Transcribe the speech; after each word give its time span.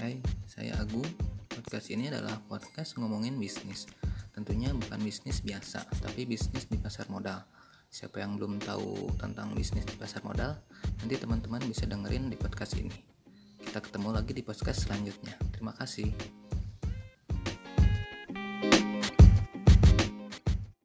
Hai, 0.00 0.16
saya 0.48 0.80
Agung. 0.80 1.04
podcast 1.52 1.92
ini 1.92 2.08
adalah 2.08 2.40
podcast 2.48 2.96
ngomongin 2.96 3.36
bisnis. 3.36 3.84
Tentunya 4.32 4.72
bukan 4.72 4.96
bisnis 4.96 5.44
biasa, 5.44 5.84
tapi 6.00 6.24
bisnis 6.24 6.64
di 6.72 6.80
pasar 6.80 7.04
modal. 7.12 7.44
Siapa 7.92 8.24
yang 8.24 8.40
belum 8.40 8.64
tahu 8.64 9.20
tentang 9.20 9.52
bisnis 9.52 9.84
di 9.84 10.00
pasar 10.00 10.24
modal, 10.24 10.56
nanti 11.04 11.20
teman-teman 11.20 11.60
bisa 11.68 11.84
dengerin 11.84 12.32
di 12.32 12.40
podcast 12.40 12.80
ini. 12.80 12.96
Kita 13.60 13.84
ketemu 13.84 14.16
lagi 14.16 14.32
di 14.32 14.40
podcast 14.40 14.88
selanjutnya. 14.88 15.36
Terima 15.52 15.76
kasih. 15.76 16.39